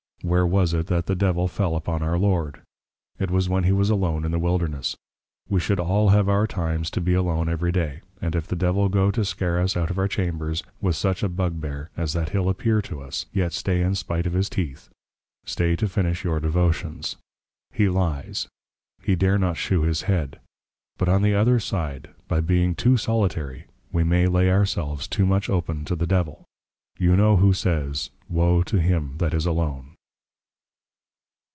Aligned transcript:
Where 0.23 0.45
was 0.45 0.71
it, 0.75 0.85
that 0.85 1.07
the 1.07 1.15
Devil 1.15 1.47
fell 1.47 1.75
upon 1.75 2.03
our 2.03 2.15
Lord? 2.17 2.61
it 3.17 3.31
was 3.31 3.49
when 3.49 3.63
he 3.63 3.71
was 3.71 3.89
Alone 3.89 4.23
in 4.23 4.29
the 4.29 4.37
Wilderness. 4.37 4.95
We 5.49 5.59
should 5.59 5.79
all 5.79 6.09
have 6.09 6.29
our 6.29 6.45
Times 6.45 6.91
to 6.91 7.01
be 7.01 7.15
Alone 7.15 7.49
every 7.49 7.71
Day; 7.71 8.01
and 8.21 8.35
if 8.35 8.45
the 8.47 8.55
Devil 8.55 8.87
go 8.87 9.09
to 9.09 9.25
scare 9.25 9.59
us 9.59 9.75
out 9.75 9.89
of 9.89 9.97
our 9.97 10.07
Chambers, 10.07 10.63
with 10.79 10.95
such 10.95 11.23
a 11.23 11.27
Bugbear, 11.27 11.89
as 11.97 12.13
that 12.13 12.29
he'll 12.29 12.49
appear 12.49 12.83
to 12.83 13.01
us, 13.01 13.25
yet 13.33 13.51
stay 13.51 13.81
in 13.81 13.95
spite 13.95 14.27
of 14.27 14.33
his 14.33 14.47
teeth, 14.47 14.89
stay 15.43 15.75
to 15.75 15.87
finish 15.89 16.23
your 16.23 16.39
Devotions; 16.39 17.15
he 17.73 17.85
Lyes, 17.89 18.47
he 19.01 19.15
dare 19.15 19.39
not 19.39 19.57
shew 19.57 19.81
his 19.81 20.03
head. 20.03 20.39
But 20.99 21.09
on 21.09 21.23
the 21.23 21.33
other 21.33 21.59
side 21.59 22.09
by 22.27 22.41
being 22.41 22.75
too 22.75 22.95
solitary, 22.95 23.65
we 23.91 24.03
may 24.03 24.27
lay 24.27 24.51
our 24.51 24.67
selves 24.67 25.07
too 25.07 25.25
much 25.25 25.49
open 25.49 25.83
to 25.85 25.95
the 25.95 26.05
Devil; 26.07 26.43
You 26.99 27.15
know 27.15 27.37
who 27.37 27.53
says, 27.53 28.11
_Wo 28.31 28.63
to 28.65 28.79
him 28.79 29.15
that 29.17 29.33
is 29.33 29.47
alone. 29.47 29.87